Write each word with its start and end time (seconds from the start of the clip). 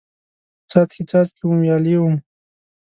څاڅکي، 0.69 1.03
څاڅکي 1.09 1.43
وم، 1.45 1.59
ویالې 1.61 1.95
وم 1.99 2.15